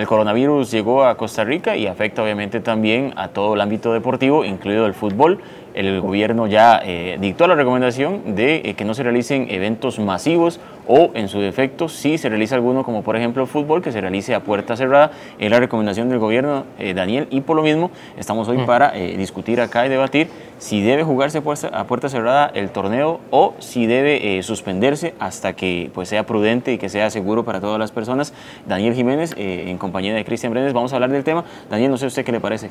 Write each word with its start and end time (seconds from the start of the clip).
el 0.00 0.06
coronavirus 0.06 0.70
llegó 0.70 1.04
a 1.04 1.16
Costa 1.16 1.44
Rica 1.44 1.76
y 1.76 1.86
afecta 1.86 2.22
obviamente 2.22 2.60
también 2.60 3.12
a 3.16 3.28
todo 3.28 3.54
el 3.54 3.60
ámbito 3.60 3.92
deportivo, 3.92 4.44
incluido 4.44 4.86
el 4.86 4.94
fútbol 4.94 5.40
el 5.74 6.00
gobierno 6.00 6.46
ya 6.46 6.80
eh, 6.84 7.18
dictó 7.20 7.46
la 7.46 7.54
recomendación 7.54 8.34
de 8.34 8.62
eh, 8.64 8.74
que 8.74 8.84
no 8.84 8.94
se 8.94 9.02
realicen 9.02 9.46
eventos 9.50 9.98
masivos 9.98 10.60
o 10.86 11.10
en 11.14 11.28
su 11.28 11.40
defecto 11.40 11.88
si 11.88 12.18
se 12.18 12.28
realiza 12.28 12.56
alguno 12.56 12.84
como 12.84 13.02
por 13.02 13.16
ejemplo 13.16 13.42
el 13.42 13.48
fútbol 13.48 13.82
que 13.82 13.92
se 13.92 14.00
realice 14.00 14.34
a 14.34 14.40
puerta 14.40 14.76
cerrada. 14.76 15.12
Es 15.38 15.50
la 15.50 15.60
recomendación 15.60 16.08
del 16.08 16.18
gobierno 16.18 16.64
eh, 16.78 16.94
Daniel 16.94 17.28
y 17.30 17.42
por 17.42 17.56
lo 17.56 17.62
mismo 17.62 17.90
estamos 18.18 18.48
hoy 18.48 18.58
mm. 18.58 18.66
para 18.66 18.92
discutir 18.92 19.60
acá 19.60 19.86
y 19.86 19.88
debatir 19.88 20.28
si 20.58 20.82
debe 20.82 21.04
jugarse 21.04 21.42
a 21.72 21.84
puerta 21.84 22.08
cerrada 22.08 22.50
el 22.54 22.70
torneo 22.70 23.20
o 23.30 23.54
si 23.58 23.86
debe 23.86 24.42
suspenderse 24.42 25.14
hasta 25.18 25.54
que 25.54 25.90
pues 25.94 26.08
sea 26.08 26.26
prudente 26.26 26.72
y 26.72 26.78
que 26.78 26.88
sea 26.88 27.10
seguro 27.10 27.44
para 27.44 27.60
todas 27.60 27.78
las 27.78 27.92
personas. 27.92 28.34
Daniel 28.66 28.94
Jiménez 28.94 29.34
en 29.36 29.78
compañía 29.78 30.14
de 30.14 30.24
Cristian 30.24 30.52
Brenes 30.52 30.72
vamos 30.72 30.92
a 30.92 30.96
hablar 30.96 31.10
del 31.10 31.24
tema. 31.24 31.44
Daniel 31.70 31.90
no 31.90 31.96
sé 31.96 32.06
usted 32.06 32.24
qué 32.24 32.32
le 32.32 32.40
parece 32.40 32.70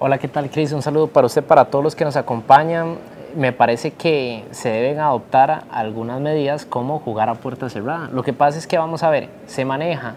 Hola, 0.00 0.18
¿qué 0.18 0.28
tal, 0.28 0.48
Cris? 0.48 0.70
Un 0.70 0.80
saludo 0.80 1.08
para 1.08 1.26
usted, 1.26 1.42
para 1.42 1.64
todos 1.64 1.82
los 1.82 1.96
que 1.96 2.04
nos 2.04 2.14
acompañan. 2.14 2.98
Me 3.34 3.50
parece 3.50 3.90
que 3.90 4.44
se 4.52 4.68
deben 4.68 5.00
adoptar 5.00 5.64
algunas 5.72 6.20
medidas 6.20 6.64
como 6.64 7.00
jugar 7.00 7.28
a 7.28 7.34
puerta 7.34 7.68
cerrada. 7.68 8.08
Lo 8.12 8.22
que 8.22 8.32
pasa 8.32 8.58
es 8.58 8.68
que 8.68 8.78
vamos 8.78 9.02
a 9.02 9.10
ver, 9.10 9.28
se 9.48 9.64
maneja 9.64 10.14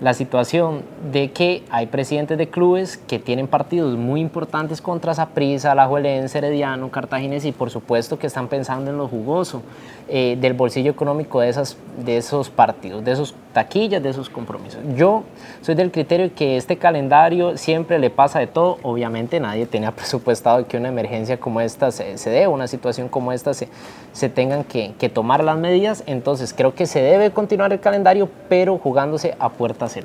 la 0.00 0.12
situación 0.12 0.82
de 1.12 1.30
que 1.30 1.62
hay 1.70 1.86
presidentes 1.86 2.36
de 2.36 2.48
clubes 2.48 2.96
que 2.96 3.20
tienen 3.20 3.46
partidos 3.46 3.96
muy 3.96 4.20
importantes 4.20 4.80
contra 4.82 5.14
Saprissa, 5.14 5.70
Alajuelense, 5.70 6.38
Herediano, 6.38 6.90
Cartaginés 6.90 7.44
y 7.44 7.52
por 7.52 7.70
supuesto 7.70 8.18
que 8.18 8.26
están 8.26 8.48
pensando 8.48 8.90
en 8.90 8.98
lo 8.98 9.06
jugoso 9.06 9.62
eh, 10.08 10.36
del 10.40 10.54
bolsillo 10.54 10.90
económico 10.90 11.38
de, 11.40 11.48
esas, 11.48 11.76
de 12.04 12.16
esos 12.16 12.50
partidos, 12.50 13.04
de 13.04 13.12
esos 13.12 13.36
taquillas, 13.52 14.02
de 14.02 14.08
esos 14.08 14.28
compromisos. 14.28 14.80
Yo 14.96 15.24
soy 15.60 15.74
del 15.74 15.90
criterio 15.90 16.34
que 16.34 16.56
este 16.56 16.78
calendario 16.78 17.56
siempre 17.56 17.98
le 17.98 18.10
pasa 18.10 18.38
de 18.38 18.46
todo. 18.46 18.78
Obviamente 18.82 19.40
nadie 19.40 19.66
tenía 19.66 19.92
presupuestado 19.96 20.66
que 20.66 20.76
una 20.76 20.88
emergencia 20.88 21.38
como 21.38 21.60
esta 21.60 21.90
se, 21.90 22.18
se 22.18 22.30
dé, 22.30 22.46
una 22.46 22.66
situación 22.66 23.08
como 23.08 23.32
esta 23.32 23.54
se, 23.54 23.68
se 24.12 24.28
tengan 24.28 24.64
que, 24.64 24.94
que 24.98 25.08
tomar 25.08 25.44
las 25.44 25.58
medidas. 25.58 26.02
Entonces 26.06 26.54
creo 26.54 26.74
que 26.74 26.86
se 26.86 27.00
debe 27.00 27.30
continuar 27.30 27.72
el 27.72 27.80
calendario, 27.80 28.28
pero 28.48 28.78
jugándose 28.78 29.36
a 29.38 29.50
puertas 29.50 29.96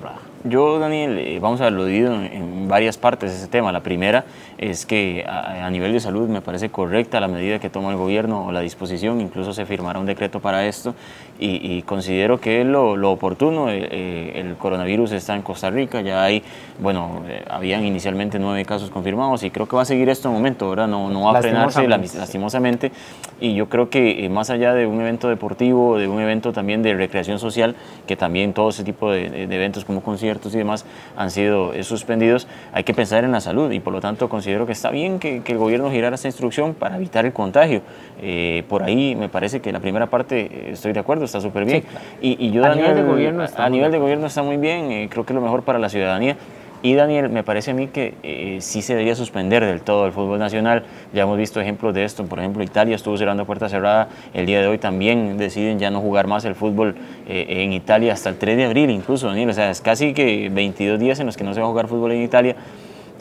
yo, 0.43 0.80
Daniel, 0.80 1.17
eh, 1.17 1.39
vamos 1.39 1.61
a 1.61 1.67
aludido 1.67 2.13
en, 2.13 2.25
en, 2.25 2.67
varias 2.67 2.97
partes 2.97 3.31
ese 3.31 3.47
tema. 3.47 3.71
La 3.71 3.81
primera 3.81 4.25
es 4.57 4.85
que 4.85 5.23
a, 5.27 5.69
nivel 5.69 5.94
de 5.94 5.99
salud 5.99 6.27
me 6.29 6.41
parece 6.41 6.69
correcta 6.69 7.19
la 7.19 7.27
medida 7.27 7.59
que 7.59 7.69
toma 7.69 7.91
el 7.91 7.97
gobierno 7.97 8.45
o 8.45 8.52
la 8.52 8.61
disposición, 8.61 9.21
incluso 9.21 9.53
se 9.53 9.66
firmará 9.66 9.99
un 9.99 10.05
decreto 10.05 10.39
para 10.39 10.66
esto 10.66 10.95
y, 11.39 11.83
considero 11.83 12.39
que 12.39 12.61
es 12.61 12.67
lo, 12.67 13.11
oportuno. 13.11 13.69
Eh, 13.69 13.88
eh, 13.91 14.31
el 14.35 14.55
coronavirus 14.55 15.11
está 15.11 15.35
en 15.35 15.44
Costa 15.44 15.69
Rica, 15.69 16.02
ya 16.02 16.23
hay, 16.23 16.41
bueno, 16.79 17.22
habían 17.49 17.85
inicialmente 17.85 18.39
nueve 18.39 18.66
casos 18.66 18.89
confirmados 18.89 19.44
y 19.44 19.51
creo 19.51 19.67
que 19.67 19.75
va 19.75 19.83
a 19.83 19.85
seguir 19.85 20.09
esto 20.09 20.29
en 20.29 20.33
momento, 20.33 20.66
ahora 20.66 20.88
no, 20.88 21.09
no 21.09 21.23
va 21.23 21.38
a 21.38 21.41
frenarse 21.41 21.88
lastimosamente 21.88 22.91
y 23.39 23.53
yo 23.53 23.69
creo 23.69 23.89
que 23.89 24.27
más 24.29 24.49
allá 24.49 24.73
de 24.73 24.88
un 24.88 24.99
evento 24.99 25.29
deportivo, 25.29 25.97
de 25.97 26.07
un 26.07 26.19
evento 26.19 26.53
también 26.53 26.81
de 26.81 26.95
recreación 26.95 27.38
social, 27.38 27.75
que 28.07 28.16
también 28.16 28.53
todo 28.53 28.69
ese 28.69 28.83
tipo 28.83 29.11
de, 29.11 29.44
eventos 29.44 29.85
como 29.85 30.01
conciertos 30.01 30.36
y 30.45 30.57
demás 30.57 30.85
han 31.16 31.31
sido 31.31 31.73
eh, 31.73 31.83
suspendidos, 31.83 32.47
hay 32.71 32.83
que 32.83 32.93
pensar 32.93 33.23
en 33.23 33.31
la 33.31 33.41
salud 33.41 33.71
y 33.71 33.80
por 33.80 33.93
lo 33.93 34.02
tanto 34.02 34.30
considero 34.30 34.66
que 34.66 34.71
está 34.71 34.89
bien 34.91 35.19
que, 35.19 35.41
el 35.47 35.57
gobierno 35.57 35.89
girara 35.89 36.16
esta 36.16 36.27
instrucción 36.27 36.73
para 36.73 36.97
evitar 36.97 37.25
el 37.25 37.33
contagio. 37.33 37.81
Eh, 38.21 38.63
por 38.67 38.83
ahí 38.83 39.16
me 39.16 39.29
parece 39.29 39.61
que 39.61 39.71
la 39.71 39.79
primera 39.79 40.07
parte 40.07 40.41
eh, 40.41 40.69
estoy 40.73 40.94
de 40.94 40.99
acuerdo, 40.99 41.25
está 41.25 41.41
súper 41.41 41.66
bien. 41.66 41.83
y, 42.21 42.52
yo, 42.52 42.66
a 42.66 42.75
nivel 42.75 42.95
de 42.95 43.03
gobierno 43.03 43.44
está 43.44 43.66
a 43.66 43.69
nivel 43.69 43.91
de 43.91 43.97
gobierno 43.97 44.27
está 44.27 44.44
muy 44.44 44.57
bien, 44.57 45.07
creo 45.09 45.25
que 45.25 45.33
es 45.33 45.35
lo 45.35 45.41
mejor 45.41 45.63
para 45.63 45.79
la 45.79 45.89
ciudadanía. 45.89 46.38
Y 46.83 46.94
Daniel, 46.94 47.30
me 47.30 47.44
parece 47.44 47.72
a 47.72 47.73
mí 47.73 47.88
que 47.88 48.14
eh, 48.22 48.59
sí 48.61 48.83
se 48.83 48.94
debería 48.94 49.16
suspender 49.16 49.66
del 49.66 49.81
todo 49.81 50.06
el 50.06 50.11
fútbol 50.11 50.38
nacional. 50.38 50.84
Ya 51.11 51.23
hemos 51.23 51.38
visto 51.38 51.59
ejemplos 51.59 51.94
de 51.94 52.03
esto. 52.03 52.25
Por 52.25 52.39
ejemplo, 52.39 52.64
Italia 52.64 52.95
estuvo 52.95 53.17
cerrando 53.17 53.45
puerta 53.45 53.68
cerrada. 53.68 54.09
El 54.34 54.46
día 54.46 54.62
de 54.62 54.68
hoy 54.68 54.78
también 54.78 55.38
deciden 55.38 55.79
ya 55.79 55.90
no 55.90 56.01
jugar 56.01 56.28
más 56.28 56.46
el 56.46 56.53
fútbol 56.53 56.96
eh, 57.28 57.46
en 57.50 57.74
Italia 57.74 58.13
hasta 58.13 58.29
el 58.29 58.38
3 58.38 58.57
de 58.57 58.66
abril 58.66 58.91
incluso, 58.91 59.28
Daniel. 59.28 59.50
O 59.50 59.53
sea, 59.53 59.72
es 59.72 59.81
casi 59.81 60.13
que 60.13 60.50
22 60.53 61.00
días 61.00 61.19
en 61.19 61.25
los 61.25 61.35
que 61.35 61.44
no 61.44 61.56
se 61.56 61.62
va 61.62 61.66
a 61.66 61.69
jugar 61.69 61.88
fútbol 61.88 62.12
en 62.12 62.22
Italia. 62.22 62.56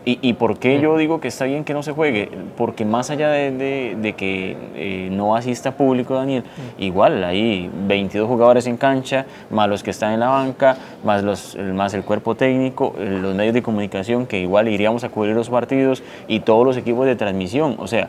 ¿Y, 0.08 0.34
por 0.34 0.60
qué 0.60 0.80
yo 0.80 0.96
digo 0.96 1.18
que 1.18 1.26
está 1.26 1.46
bien 1.46 1.64
que 1.64 1.74
no 1.74 1.82
se 1.82 1.90
juegue? 1.90 2.30
Porque 2.56 2.84
más 2.84 3.10
allá 3.10 3.28
de, 3.28 4.14
que 4.16 4.56
eh, 4.76 5.08
no 5.10 5.34
asista 5.34 5.76
público, 5.76 6.14
Daniel, 6.14 6.44
igual 6.78 7.24
hay 7.24 7.68
22 7.88 8.28
jugadores 8.28 8.68
en 8.68 8.76
cancha, 8.76 9.26
más 9.50 9.68
los 9.68 9.82
que 9.82 9.90
están 9.90 10.12
en 10.12 10.20
la 10.20 10.28
banca, 10.28 10.76
más, 11.02 11.24
los, 11.24 11.58
más 11.74 11.92
el 11.92 12.04
cuerpo 12.04 12.36
técnico, 12.36 12.94
los 12.96 13.34
medios 13.34 13.52
de 13.52 13.62
comunicación 13.62 14.26
que 14.26 14.38
igual 14.38 14.68
iríamos 14.68 15.02
a 15.02 15.08
cubrir 15.08 15.34
los 15.34 15.50
partidos 15.50 16.04
y 16.28 16.38
todos 16.38 16.64
los 16.64 16.76
equipos 16.76 17.04
de 17.04 17.16
transmisión. 17.16 17.74
O 17.80 17.88
sea, 17.88 18.08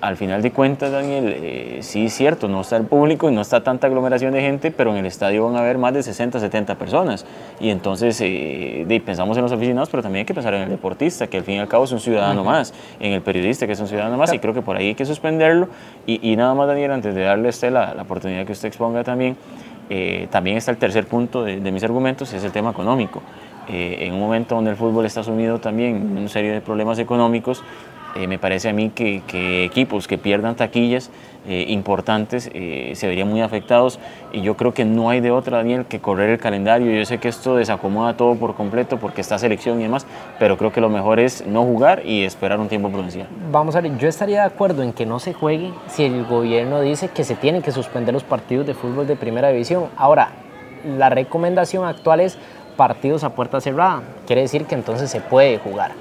al 0.00 0.16
final 0.16 0.42
de 0.42 0.50
cuentas, 0.50 0.92
Daniel, 0.92 1.34
eh, 1.36 1.78
sí 1.82 2.06
es 2.06 2.14
cierto, 2.14 2.48
no 2.48 2.60
está 2.60 2.76
el 2.76 2.84
público 2.84 3.30
y 3.30 3.34
no 3.34 3.40
está 3.40 3.62
tanta 3.62 3.86
aglomeración 3.86 4.32
de 4.32 4.40
gente, 4.40 4.70
pero 4.70 4.90
en 4.90 4.98
el 4.98 5.06
estadio 5.06 5.44
van 5.46 5.56
a 5.56 5.60
haber 5.60 5.78
más 5.78 5.94
de 5.94 6.02
60, 6.02 6.38
70 6.38 6.76
personas. 6.76 7.24
Y 7.60 7.70
entonces 7.70 8.20
eh, 8.20 9.02
pensamos 9.04 9.36
en 9.36 9.42
los 9.42 9.52
aficionados, 9.52 9.88
pero 9.90 10.02
también 10.02 10.20
hay 10.20 10.26
que 10.26 10.34
pensar 10.34 10.54
en 10.54 10.62
el 10.62 10.68
deportista, 10.68 11.26
que 11.30 11.38
al 11.38 11.44
fin 11.44 11.56
y 11.56 11.58
al 11.58 11.68
cabo 11.68 11.84
es 11.84 11.92
un 11.92 12.00
ciudadano 12.00 12.44
más, 12.44 12.74
en 12.98 13.12
el 13.12 13.22
periodista, 13.22 13.66
que 13.66 13.72
es 13.72 13.80
un 13.80 13.88
ciudadano 13.88 14.16
más, 14.16 14.32
y 14.32 14.38
creo 14.38 14.52
que 14.52 14.62
por 14.62 14.76
ahí 14.76 14.88
hay 14.88 14.94
que 14.94 15.06
suspenderlo. 15.06 15.68
Y, 16.06 16.36
nada 16.36 16.54
más, 16.54 16.68
Daniel, 16.68 16.90
antes 16.90 17.14
de 17.14 17.22
darle 17.22 17.48
a 17.48 17.50
usted 17.50 17.72
la, 17.72 17.96
oportunidad 18.00 18.44
que 18.44 18.52
usted 18.52 18.68
exponga 18.68 19.04
también, 19.04 19.36
eh, 19.88 20.28
también 20.30 20.56
está 20.56 20.70
el 20.70 20.76
tercer 20.76 21.06
punto 21.06 21.44
de, 21.44 21.58
mis 21.72 21.82
argumentos, 21.82 22.32
es 22.32 22.44
el 22.44 22.52
tema 22.52 22.70
económico. 22.70 23.22
en 23.68 24.12
un 24.12 24.20
momento 24.20 24.56
donde 24.56 24.72
el 24.72 24.76
fútbol 24.76 25.06
está 25.06 25.22
sumido 25.22 25.60
también 25.60 25.96
en 25.96 26.18
una 26.18 26.28
serie 26.28 26.50
de 26.50 26.60
problemas 26.60 26.98
económicos, 26.98 27.62
eh, 28.16 28.26
me 28.26 28.38
parece 28.38 28.68
a 28.68 28.72
mí 28.72 28.90
que, 28.90 29.64
equipos 29.64 30.08
que 30.08 30.18
pierdan 30.18 30.56
taquillas 30.56 31.10
eh, 31.46 31.66
importantes 31.68 32.50
eh, 32.52 32.92
se 32.94 33.06
verían 33.06 33.28
muy 33.28 33.40
afectados 33.40 33.98
y 34.32 34.42
yo 34.42 34.56
creo 34.56 34.74
que 34.74 34.84
no 34.84 35.10
hay 35.10 35.20
de 35.20 35.30
otra, 35.30 35.58
Daniel, 35.58 35.86
que 35.86 36.00
correr 36.00 36.30
el 36.30 36.38
calendario. 36.38 36.90
Yo 36.90 37.04
sé 37.04 37.18
que 37.18 37.28
esto 37.28 37.56
desacomoda 37.56 38.16
todo 38.16 38.34
por 38.34 38.54
completo 38.54 38.98
porque 38.98 39.20
está 39.20 39.38
selección 39.38 39.80
y 39.80 39.84
demás, 39.84 40.06
pero 40.38 40.58
creo 40.58 40.72
que 40.72 40.80
lo 40.80 40.88
mejor 40.88 41.20
es 41.20 41.46
no 41.46 41.62
jugar 41.62 42.04
y 42.04 42.24
esperar 42.24 42.58
un 42.58 42.68
tiempo 42.68 42.90
prudencial. 42.90 43.28
Vamos 43.50 43.76
a 43.76 43.80
ver, 43.80 43.96
yo 43.98 44.08
estaría 44.08 44.40
de 44.40 44.46
acuerdo 44.46 44.82
en 44.82 44.92
que 44.92 45.06
no 45.06 45.18
se 45.18 45.32
juegue 45.32 45.72
si 45.88 46.04
el 46.04 46.24
gobierno 46.24 46.80
dice 46.80 47.08
que 47.08 47.24
se 47.24 47.36
tienen 47.36 47.62
que 47.62 47.72
suspender 47.72 48.12
los 48.12 48.24
partidos 48.24 48.66
de 48.66 48.74
fútbol 48.74 49.06
de 49.06 49.16
primera 49.16 49.48
división. 49.48 49.84
Ahora, 49.96 50.30
la 50.84 51.10
recomendación 51.10 51.84
actual 51.84 52.20
es 52.20 52.38
partidos 52.76 53.24
a 53.24 53.34
puerta 53.34 53.60
cerrada, 53.60 54.02
quiere 54.26 54.42
decir 54.42 54.64
que 54.64 54.74
entonces 54.74 55.10
se 55.10 55.20
puede 55.20 55.58
jugar 55.58 55.92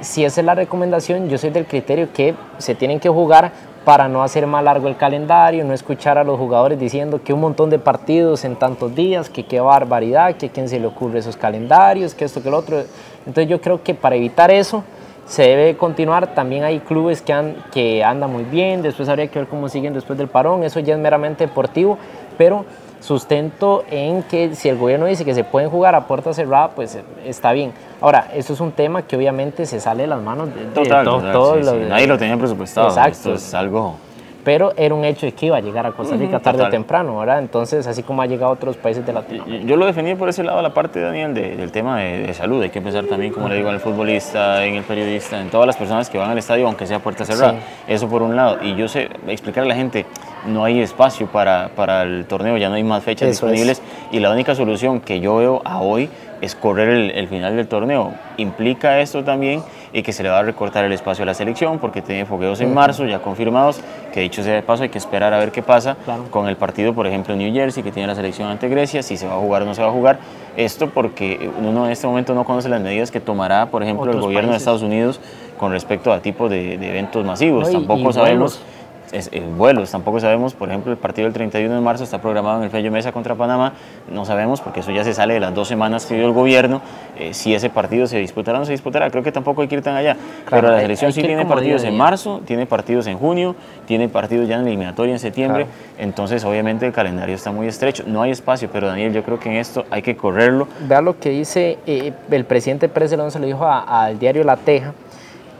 si 0.00 0.24
esa 0.24 0.40
es 0.40 0.44
la 0.44 0.54
recomendación, 0.54 1.28
yo 1.28 1.38
soy 1.38 1.50
del 1.50 1.66
criterio 1.66 2.12
que 2.12 2.34
se 2.58 2.74
tienen 2.74 3.00
que 3.00 3.08
jugar 3.08 3.52
para 3.84 4.08
no 4.08 4.22
hacer 4.22 4.46
más 4.46 4.62
largo 4.62 4.88
el 4.88 4.96
calendario, 4.96 5.64
no 5.64 5.72
escuchar 5.72 6.18
a 6.18 6.24
los 6.24 6.38
jugadores 6.38 6.78
diciendo 6.78 7.20
que 7.22 7.32
un 7.32 7.40
montón 7.40 7.70
de 7.70 7.78
partidos 7.78 8.44
en 8.44 8.56
tantos 8.56 8.94
días, 8.94 9.30
que 9.30 9.44
qué 9.44 9.60
barbaridad, 9.60 10.36
que 10.36 10.46
a 10.46 10.48
quién 10.50 10.68
se 10.68 10.78
le 10.78 10.86
ocurre 10.86 11.20
esos 11.20 11.36
calendarios, 11.36 12.14
que 12.14 12.24
esto, 12.24 12.42
que 12.42 12.50
lo 12.50 12.58
otro. 12.58 12.82
Entonces 13.26 13.48
yo 13.48 13.60
creo 13.60 13.82
que 13.82 13.94
para 13.94 14.16
evitar 14.16 14.50
eso 14.50 14.84
se 15.26 15.42
debe 15.42 15.76
continuar. 15.76 16.34
También 16.34 16.64
hay 16.64 16.80
clubes 16.80 17.22
que, 17.22 17.32
han, 17.32 17.56
que 17.72 18.04
andan 18.04 18.30
muy 18.30 18.44
bien, 18.44 18.82
después 18.82 19.08
habría 19.08 19.28
que 19.28 19.38
ver 19.38 19.48
cómo 19.48 19.68
siguen 19.68 19.94
después 19.94 20.18
del 20.18 20.28
parón, 20.28 20.62
eso 20.62 20.80
ya 20.80 20.94
es 20.94 21.00
meramente 21.00 21.46
deportivo, 21.46 21.96
pero 22.36 22.64
sustento 23.00 23.84
en 23.90 24.22
que 24.22 24.54
si 24.54 24.68
el 24.68 24.76
gobierno 24.76 25.06
dice 25.06 25.24
que 25.24 25.34
se 25.34 25.44
pueden 25.44 25.70
jugar 25.70 25.94
a 25.94 26.06
puerta 26.06 26.32
cerrada, 26.32 26.70
pues 26.70 26.98
está 27.24 27.52
bien. 27.52 27.72
Ahora, 28.00 28.28
esto 28.34 28.52
es 28.52 28.60
un 28.60 28.72
tema 28.72 29.02
que 29.02 29.16
obviamente 29.16 29.66
se 29.66 29.80
sale 29.80 30.02
de 30.02 30.08
las 30.08 30.22
manos 30.22 30.48
de, 30.54 30.64
todos 30.66 31.64
Nadie 31.88 32.06
lo 32.06 32.18
tenía 32.18 32.36
presupuestado. 32.36 32.88
Exacto. 32.88 33.10
Esto 33.10 33.34
es 33.34 33.54
algo 33.54 33.96
pero 34.44 34.72
era 34.76 34.94
un 34.94 35.04
hecho 35.04 35.26
de 35.26 35.32
que 35.32 35.46
iba 35.46 35.56
a 35.56 35.60
llegar 35.60 35.86
a 35.86 35.92
Costa 35.92 36.16
Rica 36.16 36.40
tarde 36.40 36.62
o 36.62 36.68
temprano, 36.68 37.18
¿verdad? 37.18 37.38
Entonces, 37.40 37.86
así 37.86 38.02
como 38.02 38.22
ha 38.22 38.26
llegado 38.26 38.52
a 38.52 38.54
otros 38.54 38.76
países 38.76 39.04
de 39.04 39.12
Latinoamérica. 39.12 39.66
Yo 39.66 39.76
lo 39.76 39.86
definí 39.86 40.14
por 40.14 40.28
ese 40.28 40.42
lado, 40.42 40.62
la 40.62 40.72
parte, 40.72 41.00
Daniel, 41.00 41.34
del 41.34 41.70
tema 41.70 42.00
de, 42.00 42.32
salud. 42.34 42.62
Hay 42.62 42.70
que 42.70 42.80
pensar 42.80 43.04
también, 43.04 43.32
como 43.32 43.48
le 43.48 43.56
digo, 43.56 43.68
en 43.68 43.74
el 43.74 43.80
futbolista, 43.80 44.64
en 44.64 44.76
el 44.76 44.84
periodista, 44.84 45.40
en 45.40 45.50
todas 45.50 45.66
las 45.66 45.76
personas 45.76 46.08
que 46.08 46.18
van 46.18 46.30
al 46.30 46.38
estadio, 46.38 46.66
aunque 46.66 46.86
sea 46.86 47.00
puerta 47.00 47.24
cerrada. 47.24 47.54
Eso 47.86 48.08
por 48.08 48.22
un 48.22 48.36
lado. 48.36 48.58
Y 48.62 48.74
yo 48.76 48.88
sé, 48.88 49.08
explicar 49.28 49.64
a 49.64 49.66
la 49.66 49.74
gente, 49.74 50.06
no 50.46 50.64
hay 50.64 50.80
espacio 50.80 51.26
para, 51.26 51.70
para 51.74 52.02
el 52.02 52.24
torneo, 52.26 52.56
ya 52.56 52.68
no 52.68 52.74
hay 52.74 52.84
más 52.84 53.02
fechas 53.02 53.28
disponibles. 53.28 53.82
Y 54.10 54.20
la 54.20 54.30
única 54.30 54.54
solución 54.54 55.00
que 55.00 55.20
yo 55.20 55.36
veo 55.36 55.62
a 55.64 55.80
hoy 55.80 56.08
es 56.40 56.54
correr 56.54 56.88
el, 57.14 57.28
final 57.28 57.56
del 57.56 57.68
torneo. 57.68 58.14
Implica 58.38 59.00
esto 59.00 59.22
también 59.24 59.62
y 59.92 60.02
que 60.02 60.12
se 60.12 60.22
le 60.22 60.28
va 60.28 60.38
a 60.38 60.42
recortar 60.42 60.84
el 60.84 60.92
espacio 60.92 61.24
a 61.24 61.26
la 61.26 61.34
selección 61.34 61.78
porque 61.78 62.00
tiene 62.00 62.24
fogueos 62.24 62.60
en 62.60 62.72
marzo 62.72 63.04
ya 63.04 63.18
confirmados, 63.18 63.80
que 64.12 64.20
dicho 64.20 64.42
sea 64.42 64.54
de 64.54 64.62
paso 64.62 64.84
hay 64.84 64.88
que 64.88 64.98
esperar 64.98 65.34
a 65.34 65.38
ver 65.38 65.52
qué 65.52 65.62
pasa 65.62 65.96
con 66.30 66.48
el 66.48 66.56
partido, 66.56 66.94
por 66.94 67.06
ejemplo, 67.06 67.34
en 67.34 67.40
New 67.40 67.52
Jersey, 67.52 67.82
que 67.82 67.92
tiene 67.92 68.06
la 68.06 68.14
selección 68.14 68.48
ante 68.48 68.68
Grecia, 68.68 69.02
si 69.02 69.16
se 69.16 69.26
va 69.26 69.34
a 69.34 69.38
jugar 69.38 69.62
o 69.62 69.64
no 69.66 69.74
se 69.74 69.82
va 69.82 69.88
a 69.88 69.92
jugar. 69.92 70.18
Esto 70.56 70.88
porque 70.90 71.50
uno 71.60 71.86
en 71.86 71.92
este 71.92 72.06
momento 72.06 72.34
no 72.34 72.44
conoce 72.44 72.68
las 72.68 72.80
medidas 72.80 73.10
que 73.10 73.20
tomará, 73.20 73.66
por 73.66 73.82
ejemplo, 73.82 74.10
el 74.10 74.20
gobierno 74.20 74.52
de 74.52 74.56
Estados 74.56 74.82
Unidos 74.82 75.20
con 75.58 75.72
respecto 75.72 76.12
a 76.12 76.20
tipo 76.20 76.48
de, 76.48 76.74
eventos 76.74 77.24
masivos. 77.24 77.70
Tampoco 77.70 78.12
sabemos 78.12 78.62
es, 79.12 79.30
vuelos. 79.56 79.90
Tampoco 79.90 80.20
sabemos, 80.20 80.54
por 80.54 80.68
ejemplo, 80.68 80.92
el 80.92 80.98
partido 80.98 81.26
del 81.26 81.32
31 81.32 81.74
de 81.74 81.80
marzo 81.80 82.04
está 82.04 82.20
programado 82.20 82.58
en 82.58 82.64
el 82.64 82.70
Fello 82.70 82.90
Mesa 82.90 83.12
contra 83.12 83.34
Panamá. 83.34 83.72
No 84.10 84.24
sabemos 84.24 84.60
porque 84.60 84.80
eso 84.80 84.90
ya 84.90 85.04
se 85.04 85.14
sale 85.14 85.34
de 85.34 85.40
las 85.40 85.54
dos 85.54 85.68
semanas 85.68 86.06
que 86.06 86.14
dio 86.14 86.26
el 86.26 86.32
gobierno. 86.32 86.80
Eh, 87.18 87.34
si 87.34 87.54
ese 87.54 87.70
partido 87.70 88.06
se 88.06 88.18
disputará 88.18 88.58
o 88.58 88.60
no 88.60 88.66
se 88.66 88.72
disputará, 88.72 89.10
creo 89.10 89.22
que 89.22 89.32
tampoco 89.32 89.62
hay 89.62 89.68
que 89.68 89.76
ir 89.76 89.82
tan 89.82 89.96
allá. 89.96 90.16
Pero 90.48 90.70
la 90.70 90.80
selección 90.80 91.12
sí 91.12 91.22
tiene 91.22 91.46
partidos 91.46 91.84
en 91.84 91.96
marzo, 91.96 92.40
tiene 92.44 92.66
partidos 92.66 93.06
en 93.06 93.18
junio, 93.18 93.56
tiene 93.86 94.08
partidos 94.08 94.48
ya 94.48 94.56
en 94.56 94.66
eliminatoria 94.66 95.12
en 95.12 95.18
septiembre. 95.18 95.66
Entonces, 95.98 96.44
obviamente, 96.44 96.86
el 96.86 96.92
calendario 96.92 97.34
está 97.34 97.52
muy 97.52 97.66
estrecho. 97.66 98.04
No 98.06 98.22
hay 98.22 98.30
espacio, 98.30 98.68
pero 98.72 98.86
Daniel, 98.86 99.12
yo 99.12 99.22
creo 99.22 99.38
que 99.38 99.50
en 99.50 99.56
esto 99.56 99.84
hay 99.90 100.02
que 100.02 100.16
correrlo. 100.16 100.68
Vea 100.80 101.00
lo 101.00 101.18
que 101.18 101.30
dice 101.30 101.78
eh, 101.86 102.12
el 102.30 102.44
presidente 102.44 102.88
Pérez 102.88 103.10
se 103.10 103.16
lo 103.16 103.46
dijo 103.46 103.66
al 103.66 104.18
diario 104.18 104.44
La 104.44 104.56
Teja 104.56 104.92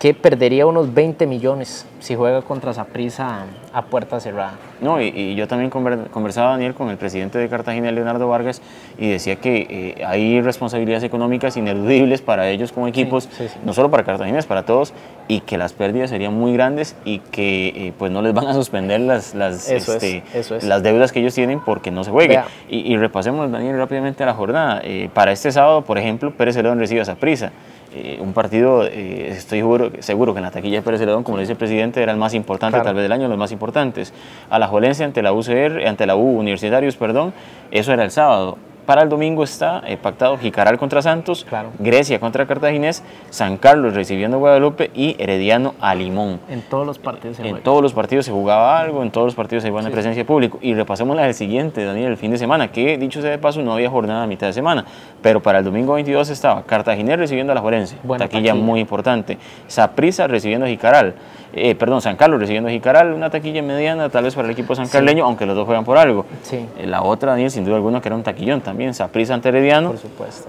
que 0.01 0.15
perdería 0.15 0.65
unos 0.65 0.95
20 0.95 1.27
millones 1.27 1.87
si 2.01 2.17
juega 2.17 2.41
contra 2.41 2.73
Saprissa 2.73 3.45
a 3.71 3.83
puerta 3.83 4.19
cerrada. 4.19 4.55
No, 4.81 4.99
y, 4.99 5.35
yo 5.35 5.47
también 5.47 5.69
conversaba, 5.69 6.53
Daniel, 6.53 6.73
con 6.73 6.89
el 6.89 6.97
presidente 6.97 7.39
de 7.39 7.51
Cartagena, 7.51 7.93
Leonardo 7.93 8.27
Vargas, 8.27 8.63
y 8.97 9.11
decía 9.11 9.37
que 9.37 9.67
eh, 9.99 10.05
hay 10.07 10.41
responsabilidades 10.41 11.05
económicas 11.05 11.59
ineludibles 11.59 12.23
para 12.23 12.49
ellos 12.49 12.73
como 12.73 12.89
equipos, 12.89 13.29
no 13.63 13.75
solo 13.75 13.91
para 13.91 14.03
Cartagena, 14.03 14.39
es 14.39 14.47
para 14.47 14.65
todos, 14.65 14.95
y 15.29 15.41
que 15.41 15.59
las 15.59 15.75
pérdidas 15.75 16.09
serían 16.09 16.33
muy 16.33 16.55
grandes 16.55 16.97
y 17.05 17.19
que 17.19 17.69
eh, 17.69 17.93
pues 17.99 18.11
no 18.11 18.23
les 18.23 18.33
van 18.33 18.47
a 18.47 18.55
suspender 18.55 19.03
las, 19.03 19.35
las, 19.35 19.71
este, 19.71 20.23
las 20.63 20.83
deudas 20.83 21.13
que 21.13 21.21
ellos 21.21 21.35
tienen 21.35 21.61
porque 21.61 21.91
no 21.91 22.05
se 22.05 22.11
juegue. 22.11 22.41
Y, 22.71 22.97
repasemos, 22.97 23.53
Daniel, 23.53 23.77
rápidamente 23.77 24.25
la 24.25 24.33
jornada. 24.33 24.81
Eh, 24.83 25.11
para 25.13 25.31
este 25.31 25.53
sábado, 25.53 25.83
por 25.83 25.99
ejemplo, 25.99 26.33
Pérez 26.35 26.57
León 26.57 26.79
recibe 26.79 27.03
a 27.03 27.05
Saprissa. 27.05 27.53
Eh, 27.93 28.19
un 28.21 28.33
partido, 28.33 28.85
eh, 28.85 29.31
estoy 29.31 29.59
seguro, 29.59 29.91
seguro, 29.99 30.33
que 30.33 30.39
en 30.39 30.45
la 30.45 30.53
taquilla 30.53 30.77
de 30.77 30.83
Pérez 30.83 31.01
Celedón, 31.01 31.25
como 31.25 31.39
le 31.39 31.43
dice 31.43 31.53
el 31.53 31.59
presidente, 31.59 32.01
era 32.01 32.13
el 32.13 32.19
más 32.19 32.35
importante 32.35 32.81
tal 32.81 32.95
vez 32.95 33.03
del 33.03 33.11
año, 33.11 33.27
los 33.27 33.37
más 33.37 33.51
importantes. 33.51 34.13
A 34.49 34.61
la 34.61 34.69
Jolense 34.69 35.03
ante 35.03 35.23
la 35.23 35.33
UCR, 35.33 35.87
ante 35.87 36.07
la 36.07 36.15
U 36.15 36.39
Universitarios, 36.39 36.97
perdón, 36.97 37.33
eso 37.73 37.93
era 37.93 38.05
el 38.05 38.13
sábado. 38.13 38.59
Para 38.91 39.05
el 39.05 39.09
domingo 39.09 39.45
está 39.45 39.85
eh, 39.87 39.97
pactado 39.97 40.37
Jicaral 40.37 40.77
contra 40.77 41.01
Santos, 41.01 41.47
Grecia 41.79 42.19
contra 42.19 42.45
Cartaginés, 42.45 43.05
San 43.31 43.57
Carlos 43.57 43.95
recibiendo 43.95 44.39
a 44.39 44.41
Guadalupe 44.41 44.91
y 44.97 45.15
Herediano 45.23 45.77
a 45.81 45.95
Limón. 45.95 46.41
En 46.49 46.61
todos 46.63 46.85
los 46.85 46.99
partidos 46.99 47.37
se 47.37 47.49
En 47.49 47.63
todos 47.63 47.83
los 47.83 47.93
partidos 47.93 48.27
se 48.27 48.33
jugaba 48.33 48.81
algo, 48.81 49.05
en 49.05 49.13
todos 49.13 49.27
los 49.29 49.37
partidos 49.37 49.63
se 49.63 49.69
iba 49.69 49.81
sí. 49.81 49.91
presencia 49.91 50.23
de 50.23 50.25
público. 50.25 50.59
Y 50.61 50.75
repasemos 50.75 51.15
la 51.15 51.23
del 51.23 51.35
siguiente, 51.35 51.85
Daniel, 51.85 52.11
el 52.11 52.17
fin 52.17 52.33
de 52.33 52.39
semana, 52.39 52.73
que 52.73 52.99
dicho 52.99 53.23
sea 53.23 53.31
de 53.31 53.39
paso, 53.39 53.63
no 53.63 53.75
había 53.75 53.89
jornada 53.89 54.25
a 54.25 54.27
mitad 54.27 54.49
de 54.49 54.55
semana. 54.55 54.85
Pero 55.23 55.41
para 55.41 55.61
el 55.61 55.65
domingo 55.65 55.93
22 55.93 56.29
estaba 56.29 56.65
Cartaginés 56.65 57.17
recibiendo 57.17 57.53
a 57.53 57.55
la 57.55 57.61
Jorense, 57.61 57.97
taquilla, 58.19 58.57
muy 58.57 58.81
importante. 58.81 59.39
Saprisa 59.69 60.27
recibiendo 60.27 60.67
a 60.67 60.69
Jicaral. 60.69 61.15
Eh, 61.53 61.75
perdón, 61.75 62.01
San 62.01 62.17
Carlos 62.17 62.39
recibiendo 62.39 62.69
a 62.69 62.73
Jicaral, 62.73 63.13
una 63.13 63.29
taquilla 63.29 63.61
mediana 63.61 64.09
tal 64.09 64.25
vez 64.25 64.35
para 64.35 64.47
el 64.47 64.53
equipo 64.53 64.75
sancarleño, 64.75 65.25
aunque 65.25 65.47
los 65.47 65.57
dos 65.57 65.67
juegan 65.67 65.85
por 65.85 65.99
algo. 65.99 66.25
Sí. 66.43 66.65
Eh, 66.79 66.87
la 66.87 67.03
otra, 67.03 67.33
Daniel, 67.33 67.51
sin 67.51 67.65
duda 67.65 67.77
alguna, 67.77 68.01
que 68.01 68.09
era 68.09 68.15
un 68.15 68.23
taquillón 68.23 68.61
también, 68.61 68.80
Saprissa 68.95 69.35
ante 69.35 69.49
Herediano, 69.51 69.95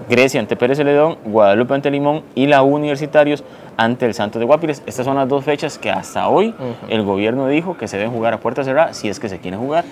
Grecia 0.08 0.40
ante 0.40 0.56
Pérez 0.56 0.78
Celedón, 0.78 1.18
Guadalupe 1.24 1.74
ante 1.74 1.90
Limón 1.90 2.22
y 2.34 2.46
la 2.46 2.62
Universitarios 2.62 3.44
ante 3.76 4.06
el 4.06 4.14
Santos 4.14 4.40
de 4.40 4.46
Guapiles. 4.46 4.82
Estas 4.86 5.04
son 5.04 5.16
las 5.16 5.28
dos 5.28 5.44
fechas 5.44 5.78
que 5.78 5.90
hasta 5.90 6.28
hoy 6.28 6.54
el 6.88 7.02
gobierno 7.02 7.46
dijo 7.46 7.76
que 7.76 7.88
se 7.88 7.98
deben 7.98 8.12
jugar 8.12 8.34
a 8.34 8.40
puerta 8.40 8.64
cerrada 8.64 8.94
si 8.94 9.08
es 9.08 9.20
que 9.20 9.28
se 9.28 9.38
quieren 9.38 9.60
jugar, 9.60 9.84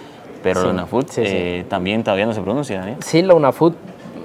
pero 0.42 0.62
la 0.64 0.70
UNAFUT 0.70 1.10
eh, 1.18 1.64
también 1.68 2.02
todavía 2.02 2.26
no 2.26 2.32
se 2.32 2.40
pronuncia. 2.40 2.96
Sí, 3.00 3.22
la 3.22 3.34
UNAFUT 3.34 3.74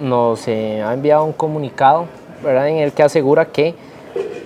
nos 0.01 0.47
ha 0.47 0.93
enviado 0.93 1.23
un 1.23 1.33
comunicado 1.33 2.05
¿verdad? 2.43 2.69
en 2.69 2.77
el 2.77 2.91
que 2.91 3.03
asegura 3.03 3.45
que 3.45 3.75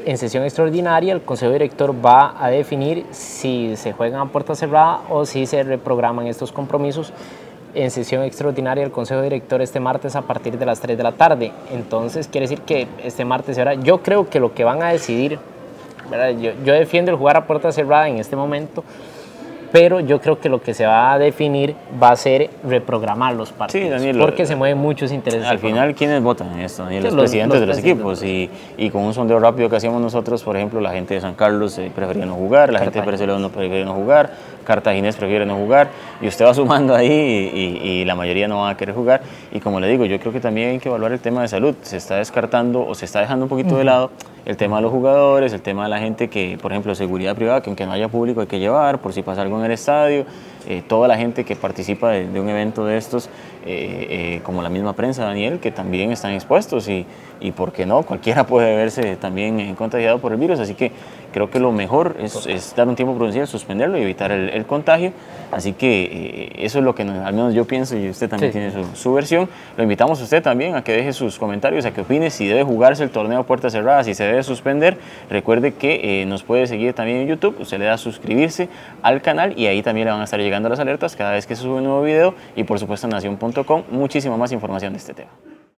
en 0.05 0.17
sesión 0.17 0.43
extraordinaria 0.43 1.13
el 1.13 1.21
Consejo 1.21 1.51
Director 1.51 1.93
va 1.93 2.33
a 2.43 2.49
definir 2.49 3.05
si 3.11 3.75
se 3.75 3.93
juegan 3.93 4.21
a 4.21 4.25
puerta 4.25 4.55
cerrada 4.55 5.01
o 5.09 5.25
si 5.25 5.45
se 5.45 5.63
reprograman 5.63 6.27
estos 6.27 6.51
compromisos 6.51 7.13
en 7.73 7.91
sesión 7.91 8.23
extraordinaria 8.23 8.83
el 8.83 8.91
Consejo 8.91 9.21
Director 9.21 9.61
este 9.61 9.79
martes 9.79 10.15
a 10.15 10.21
partir 10.21 10.57
de 10.57 10.65
las 10.65 10.79
3 10.79 10.97
de 10.97 11.03
la 11.03 11.11
tarde. 11.11 11.51
Entonces 11.71 12.27
quiere 12.27 12.45
decir 12.45 12.61
que 12.61 12.87
este 13.03 13.25
martes 13.25 13.57
ahora 13.57 13.75
yo 13.75 14.01
creo 14.01 14.29
que 14.29 14.39
lo 14.39 14.53
que 14.53 14.63
van 14.63 14.81
a 14.83 14.89
decidir, 14.89 15.39
yo 16.41 16.73
defiendo 16.73 17.11
el 17.11 17.17
jugar 17.17 17.37
a 17.37 17.45
puerta 17.45 17.71
cerrada 17.71 18.07
en 18.07 18.17
este 18.17 18.35
momento, 18.35 18.83
pero 19.71 19.99
yo 19.99 20.19
creo 20.19 20.39
que 20.39 20.49
lo 20.49 20.61
que 20.61 20.73
se 20.73 20.85
va 20.85 21.13
a 21.13 21.19
definir 21.19 21.75
va 22.01 22.11
a 22.11 22.15
ser 22.15 22.49
reprogramar 22.63 23.35
los 23.35 23.51
partidos, 23.51 24.01
porque 24.17 24.45
se 24.45 24.55
mueven 24.55 24.77
muchos 24.77 25.11
intereses. 25.11 25.47
Al 25.47 25.59
final, 25.59 25.93
¿quiénes 25.95 26.21
votan 26.21 26.51
en 26.53 26.61
esto? 26.61 26.85
los, 26.89 27.13
presidentes 27.13 27.59
de 27.59 27.65
los 27.65 27.77
equipos. 27.77 28.23
Y, 28.23 28.49
y, 28.77 28.89
con 28.89 29.03
un 29.03 29.13
sondeo 29.13 29.39
rápido 29.39 29.69
que 29.69 29.75
hacíamos 29.75 30.01
nosotros, 30.01 30.43
por 30.43 30.55
ejemplo, 30.55 30.81
la 30.81 30.91
gente 30.91 31.13
de 31.13 31.21
San 31.21 31.35
Carlos 31.35 31.77
eh, 31.77 31.91
prefería 31.93 32.25
no 32.25 32.35
jugar, 32.35 32.71
la 32.71 32.79
gente 32.79 32.99
de 32.99 33.05
Pérez 33.05 33.21
no 33.21 33.49
prefería 33.49 33.85
no 33.85 33.93
jugar, 33.93 34.31
Cartaginés 34.63 35.15
prefiere 35.15 35.45
no 35.45 35.55
jugar, 35.55 35.89
y 36.21 36.27
usted 36.27 36.45
va 36.45 36.53
sumando 36.55 36.95
ahí 36.95 37.09
y, 37.11 38.05
la 38.05 38.15
mayoría 38.15 38.47
no 38.47 38.59
va 38.59 38.69
a 38.69 38.77
querer 38.77 38.95
jugar. 38.95 39.21
Y 39.51 39.59
como 39.59 39.79
le 39.79 39.87
digo, 39.87 40.05
yo 40.05 40.19
creo 40.19 40.31
que 40.33 40.39
también 40.39 40.69
hay 40.69 40.79
que 40.79 40.89
evaluar 40.89 41.11
el 41.11 41.19
tema 41.19 41.41
de 41.41 41.47
salud. 41.47 41.75
Se 41.81 41.97
está 41.97 42.15
descartando 42.15 42.85
o 42.85 42.95
se 42.95 43.05
está 43.05 43.19
dejando 43.19 43.45
un 43.45 43.49
poquito 43.49 43.77
de 43.77 43.83
lado 43.83 44.09
el 44.45 44.57
tema 44.57 44.77
de 44.77 44.83
los 44.83 44.91
jugadores, 44.91 45.53
el 45.53 45.61
tema 45.61 45.83
de 45.83 45.89
la 45.89 45.99
gente 45.99 46.29
que, 46.29 46.57
por 46.61 46.71
ejemplo, 46.71 46.95
seguridad 46.95 47.35
privada, 47.35 47.61
que 47.61 47.69
aunque 47.69 47.85
no 47.85 47.91
haya 47.91 48.07
público 48.07 48.41
hay 48.41 48.47
que 48.47 48.59
llevar, 48.59 48.99
por 48.99 49.13
si 49.13 49.21
pasa 49.21 49.41
algo 49.41 49.59
en 49.59 49.65
el 49.65 49.71
estadio, 49.71 50.25
eh, 50.69 50.83
toda 50.87 51.07
la 51.07 51.17
gente 51.17 51.45
que 51.45 51.55
participa 51.55 52.11
de, 52.11 52.39
un 52.39 52.47
evento 52.47 52.85
de 52.85 52.95
estos, 52.95 53.25
eh, 53.65 54.35
eh, 54.35 54.41
como 54.43 54.61
la 54.61 54.69
misma 54.69 54.93
prensa, 54.93 55.25
Daniel, 55.25 55.59
que 55.59 55.71
también 55.71 56.11
están 56.11 56.33
expuestos 56.33 56.87
y, 56.87 57.07
y, 57.39 57.53
¿por 57.53 57.71
qué 57.71 57.87
no? 57.87 58.03
Cualquiera 58.03 58.43
puede 58.47 58.75
verse 58.75 59.15
también 59.15 59.73
contagiado 59.73 60.19
por 60.19 60.31
el 60.31 60.37
virus, 60.37 60.59
así 60.59 60.75
que 60.75 60.91
creo 61.33 61.49
que 61.49 61.59
lo 61.59 61.71
mejor 61.71 62.17
es, 62.19 62.75
dar 62.75 62.87
un 62.87 62.95
tiempo 62.95 63.15
prudencial, 63.15 63.47
suspenderlo 63.47 63.97
y 63.97 64.03
evitar 64.03 64.31
el, 64.31 64.65
contagio, 64.67 65.11
así 65.51 65.73
que 65.73 66.53
eso 66.59 66.77
es 66.77 66.85
lo 66.85 66.93
que 66.93 67.01
al 67.01 67.33
menos 67.33 67.55
yo 67.55 67.65
pienso 67.65 67.97
y 67.97 68.07
usted 68.07 68.29
también 68.29 68.51
tiene 68.51 68.71
su, 68.71 68.83
su, 68.95 69.11
versión. 69.13 69.49
Lo 69.75 69.81
invitamos 69.81 70.21
a 70.21 70.23
usted 70.23 70.43
también 70.43 70.75
a 70.75 70.83
que 70.83 70.91
deje 70.91 71.13
sus 71.13 71.39
comentarios, 71.39 71.85
a 71.85 71.91
que 71.91 72.01
opine 72.01 72.29
si 72.29 72.47
debe 72.47 72.63
jugarse 72.63 73.03
el 73.03 73.09
torneo 73.09 73.39
a 73.39 73.43
puertas 73.43 73.73
cerradas, 73.73 74.05
si 74.05 74.13
se 74.13 74.23
debe 74.23 74.43
suspender. 74.43 74.97
Recuerde 75.31 75.73
que 75.73 76.25
nos 76.27 76.43
puede 76.43 76.67
seguir 76.67 76.93
también 76.93 77.17
en 77.21 77.27
YouTube, 77.27 77.55
usted 77.59 77.79
le 77.79 77.85
da 77.85 77.93
a 77.93 77.97
suscribirse 77.97 78.69
al 79.01 79.21
canal 79.23 79.57
y 79.57 79.65
ahí 79.65 79.81
también 79.81 80.05
le 80.05 80.11
van 80.11 80.21
a 80.21 80.25
estar 80.25 80.39
llegando 80.39 80.58
las 80.67 80.79
alertas 80.79 81.15
cada 81.15 81.31
vez 81.31 81.47
que 81.47 81.55
se 81.55 81.61
sube 81.61 81.75
un 81.75 81.83
nuevo 81.83 82.01
video 82.01 82.35
y 82.55 82.65
por 82.65 82.79
supuesto 82.79 83.07
en 83.07 83.11
nación.com 83.11 83.83
muchísima 83.91 84.35
más 84.35 84.51
información 84.51 84.91
de 84.91 84.99
este 84.99 85.13
tema. 85.13 85.31